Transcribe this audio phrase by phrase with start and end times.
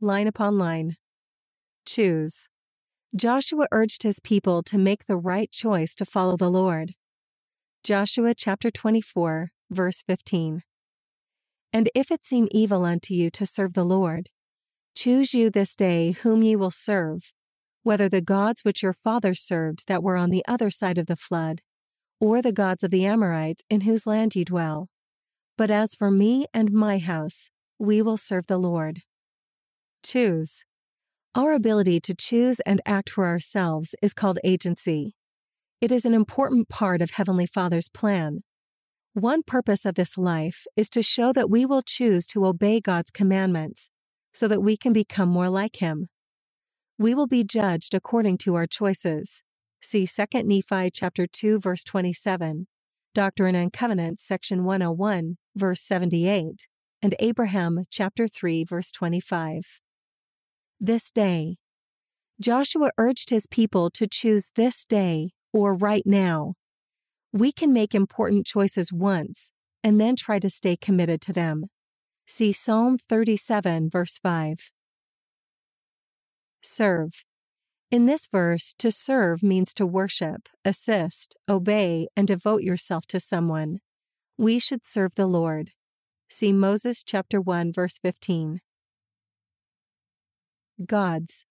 [0.00, 0.96] line upon line.
[1.86, 2.48] Choose.
[3.16, 6.92] Joshua urged his people to make the right choice to follow the Lord.
[7.82, 10.62] Joshua chapter 24, verse 15.
[11.72, 14.28] And if it seem evil unto you to serve the Lord,
[14.94, 17.32] choose you this day whom ye will serve,
[17.82, 21.16] whether the gods which your fathers served that were on the other side of the
[21.16, 21.62] flood,
[22.20, 24.88] or the gods of the Amorites in whose land ye dwell.
[25.56, 29.02] But as for me and my house, we will serve the Lord.
[30.08, 30.64] Choose.
[31.34, 35.14] Our ability to choose and act for ourselves is called agency.
[35.82, 38.40] It is an important part of Heavenly Father's plan.
[39.12, 43.10] One purpose of this life is to show that we will choose to obey God's
[43.10, 43.90] commandments
[44.32, 46.08] so that we can become more like Him.
[46.98, 49.42] We will be judged according to our choices.
[49.82, 52.66] See 2 Nephi chapter 2 verse 27,
[53.12, 56.66] Doctrine and Covenants section 101 verse 78,
[57.02, 59.80] and Abraham chapter 3 verse 25.
[60.80, 61.56] This day.
[62.40, 66.54] Joshua urged his people to choose this day or right now.
[67.32, 69.50] We can make important choices once
[69.82, 71.66] and then try to stay committed to them.
[72.26, 74.70] See Psalm 37, verse 5.
[76.62, 77.24] Serve.
[77.90, 83.80] In this verse, to serve means to worship, assist, obey, and devote yourself to someone.
[84.36, 85.72] We should serve the Lord.
[86.28, 88.60] See Moses chapter 1 verse 15.
[90.86, 91.44] Gods.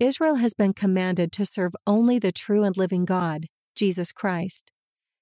[0.00, 4.72] Israel has been commanded to serve only the true and living God, Jesus Christ.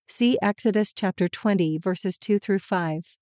[0.09, 3.17] See Exodus chapter 20, verses 2 through 5.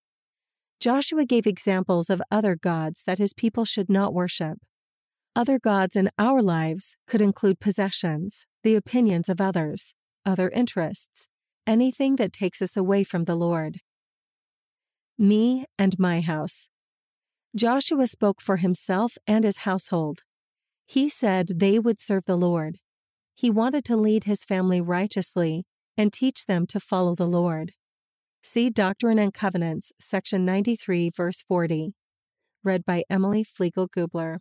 [0.78, 4.58] Joshua gave examples of other gods that his people should not worship.
[5.34, 11.26] Other gods in our lives could include possessions, the opinions of others, other interests,
[11.66, 13.78] anything that takes us away from the Lord.
[15.18, 16.68] Me and my house.
[17.56, 20.22] Joshua spoke for himself and his household.
[20.86, 22.78] He said they would serve the Lord.
[23.36, 25.64] He wanted to lead his family righteously
[25.96, 27.72] and teach them to follow the Lord.
[28.42, 31.94] See Doctrine and Covenants, section 93, verse 40.
[32.64, 34.38] Read by Emily Flegel Gubler.